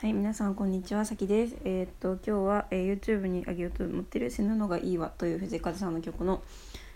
[0.00, 1.56] はい、皆さんこんにちは、さきです。
[1.62, 6.42] えーっと今日は、えー YouTube に上げようと思ってる死ぬのがいいわという藤井風さんの曲の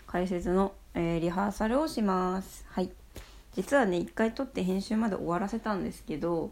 [0.07, 2.65] 解説の、えーリハーサルをします。
[2.67, 2.89] はい。
[3.53, 6.49] 実はね、一回撮って編集まで終わらせたんですけど、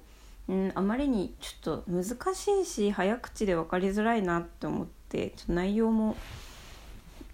[0.47, 6.16] うん、あまりにちょっと難しいし早口で分かりづらいなって思って、ちょっと内容も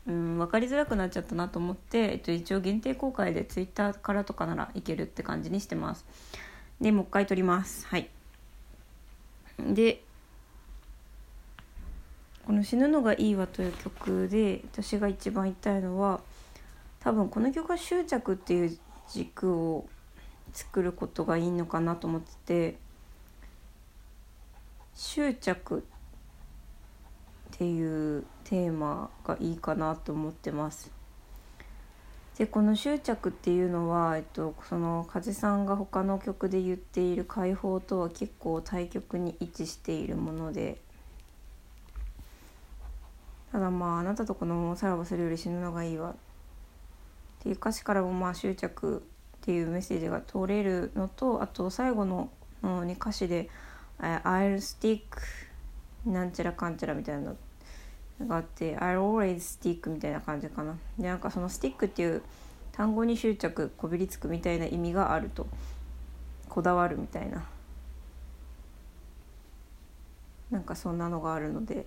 [0.07, 6.05] うん、分かりづらくなっちゃったなと思って、えっと、一応限定公開で Twitter からとかならいけるって感じにしてます。
[6.79, 7.85] で、もう一回撮ります。
[7.85, 8.09] はい。
[9.73, 10.03] で
[12.45, 16.21] この「死ぬのがいいわ」という曲で私が一番言いたいのは
[16.99, 18.77] 多分この曲は執着っていう
[19.09, 19.87] 軸を
[20.53, 22.77] 作ることがいいのかなと思ってて
[24.95, 25.81] 執着っ
[27.51, 30.98] ていうテーマがいいかなと思ってます。
[32.39, 40.77] でこの執着っていうのは、えっと、その風さんが他の曲で言っている解放とは結構対極に位置しているもので
[43.51, 46.13] ただまああなたとこのままさらばするより死ぬのがいいわっ
[47.43, 49.03] ていう歌詞からもまあ執着
[49.41, 52.29] っていうメッセージが通れるのとあと最後の
[52.63, 53.49] のに歌詞で
[54.01, 55.01] 「え I'll stick
[56.05, 57.35] なんちゃらかんちゃら」みたいなの
[58.27, 60.77] があって「I'll always stick」みたいな感じかな。
[60.97, 62.21] でなんかその「スティック」っていう
[62.71, 65.47] 単語に執着こびりつくみたいな意味があると
[66.47, 67.45] こだわるみたいな
[70.49, 71.85] なんかそんなのがあるので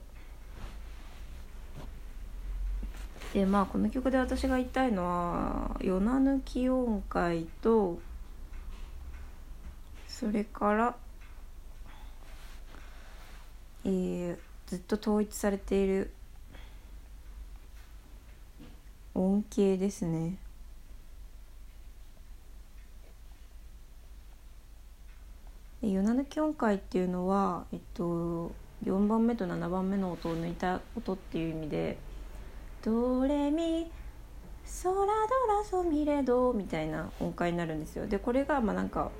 [3.32, 7.98] でまあこの曲で私が言いたいのは「夜な抜き音階」と
[10.06, 10.96] それから
[13.84, 14.38] えー
[14.72, 16.10] ずっと統一されている
[19.22, 20.36] 音形ですね。
[25.80, 28.52] で夜な抜き音階っていうのは、えっと、
[28.84, 31.98] 4番目と7番目の音を抜いた音っていう意味で
[32.82, 33.90] 「ドレミ
[34.64, 38.06] ソラドラソミレド」みたいな音階になるんですよ。
[38.06, 39.10] でこれがまあなんか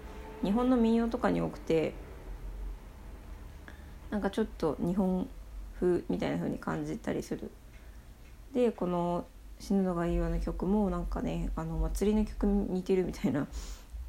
[0.43, 1.95] 日本の民謡とかに多くて
[4.11, 5.29] なんかちょっと日本
[5.81, 7.51] 風みたいな風に感じたりする。
[8.53, 9.27] でこの
[9.63, 13.47] 「死ぬのがいいような曲もなんかねあの祭りの曲に似てるみたいな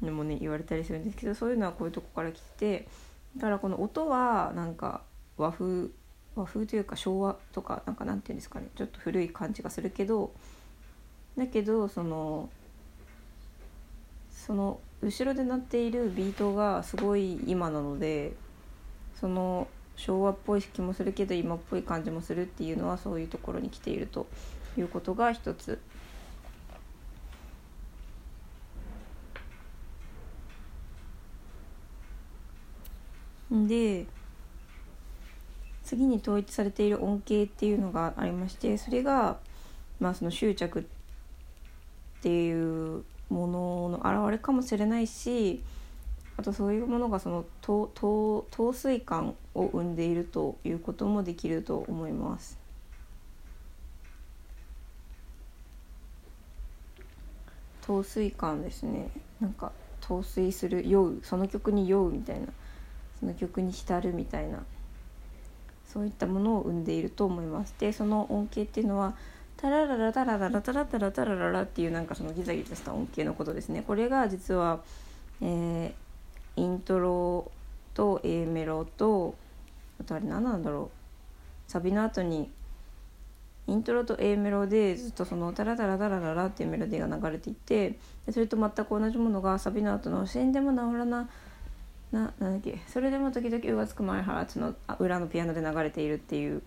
[0.02, 2.88] のもね言われたりするんですけどそういうのはこういうとこから来て
[3.36, 5.02] だからこの音はなんか
[5.36, 5.90] 和風
[6.34, 10.32] 和風というか昭和とかなんかなんていうんですかねちょっと古い感じがするけど
[11.38, 12.50] だけどその
[14.32, 18.32] その後ろで鳴っているビートがすごい今なので
[19.20, 24.26] その昭和っぽい気もするけど今っぽい感じもするっていうのはそういうところに来ていると
[24.76, 25.78] いうことが一つ。
[33.50, 34.06] で
[35.84, 39.38] 次に統一されている音形っていうのがありましてそれが、
[40.00, 40.84] まあ、その執着っ
[42.22, 45.62] ていうものの表れかもしれないし
[46.36, 52.58] あとそういうものがその透透透水感を生んでいるということもできると思います。
[57.86, 59.10] 透水感ですね。
[59.40, 62.48] なんか透水する酔うその曲に酔うみたいな。
[63.20, 64.64] その曲に浸るみたいな。
[65.86, 67.74] そういったものを生んでいると思います。
[67.78, 69.14] でその音形っていうのは
[69.56, 73.82] タラララタラララタラタラタラララっていうなんかそのギザギザした音形のことですね。
[73.86, 74.80] これが実は、
[75.40, 76.03] えー、
[76.56, 77.50] イントロ
[77.94, 79.34] と A メロと
[80.00, 80.90] あとあれ何なんだろ
[81.68, 81.70] う。
[81.70, 82.50] サビの後に
[83.66, 87.98] イントロと A メロでずっとそのタラタラタラララっていうメロディーが流れていて
[88.30, 91.28] それと全く同じものがサビの後の「死んでも治らな」
[92.12, 92.78] ななんだっけ。
[92.86, 96.62] それでも時々うがつくマイハーツのあ裏のピアノで流れているっていう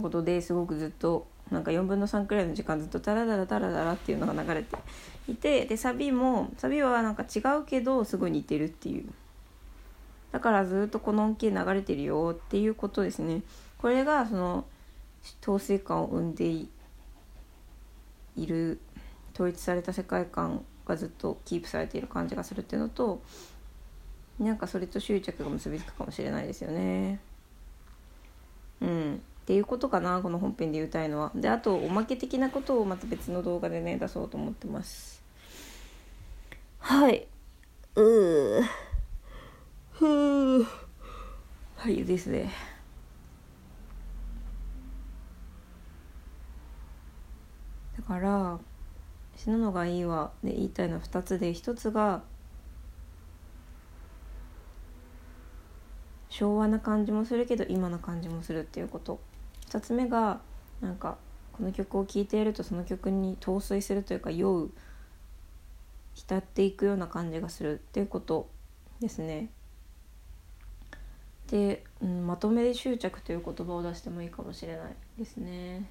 [0.00, 4.76] ことですごくずっとなんか4分の3くらいの時間ずっとタラタラタラタラっていうのが流れて
[5.28, 9.04] いてでサビもサビはなんか違うけどすごい似てるっていう。
[10.32, 13.42] だからずっとこの音形流れてるよっていうことですね。
[13.78, 14.64] これがその
[15.42, 16.68] 統制感を生んでい
[18.38, 18.80] る
[19.34, 23.22] 統一された世界観がずっとキープされている感じがするっていうのと
[24.38, 27.20] なんかそれと執着が結びつくかもしれないですよね。
[28.80, 31.32] うん、っていうことかなこの本編で言いたいのは。
[31.34, 35.20] であとおまけ的なことをまた別の動画でね出そうと思ってます。
[36.78, 37.26] はい
[37.96, 38.62] うー
[39.90, 40.66] ふー
[41.76, 42.50] はいですね。
[47.96, 48.58] だから
[49.36, 52.22] 死ぬのがいいわで言いたいのは2つで1つが
[56.42, 59.20] 昭和な感じもするけど今な感じもするっていうこと
[59.70, 60.40] 2つ目が
[60.80, 61.16] なんか
[61.52, 64.70] この曲を聴いているとその曲に陶酔するというか酔う
[66.14, 68.48] 浸っていくような感じがするっていうこと
[69.00, 69.50] ですね。
[71.48, 75.88] で、うん、まとめで執着という言葉を出してもいいかもしれないですね。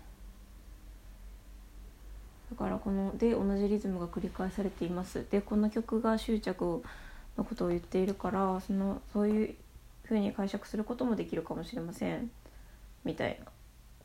[2.50, 6.84] だからこので同じリズムが繰り返されていますでこの曲が執着
[7.38, 9.56] のことを言っているからそのそういう
[10.12, 12.30] ふうに解釈することもできるかもしれません。
[13.06, 13.46] みたいな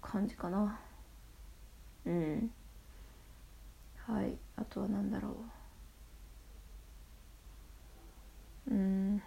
[0.01, 0.79] 感じかな。
[2.07, 2.51] うん。
[4.07, 4.37] はい。
[4.55, 5.37] あとは何だろ
[8.71, 8.71] う。
[8.71, 9.23] うん。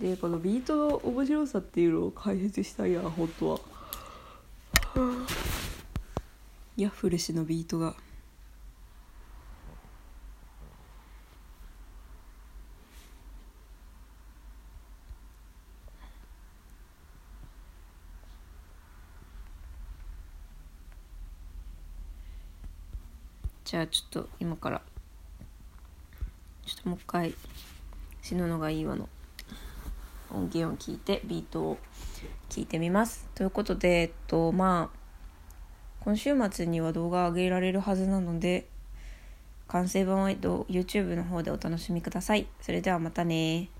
[0.00, 3.60] でこのビートの面白さっていうのを解説したいや本当は。
[6.78, 7.94] ヤッフル氏のビートが
[23.74, 24.80] じゃあちょっと今から
[26.64, 27.34] ちょっともう一回
[28.22, 29.08] 死ぬのがいいわの
[30.32, 31.78] 音源を聞いてビートを
[32.50, 33.28] 聞いてみます。
[33.34, 34.98] ということで、えっとまあ
[36.04, 38.68] 今週末には動画上げられるはずなので
[39.66, 42.46] 完成版は YouTube の方でお楽しみください。
[42.60, 43.70] それではまたね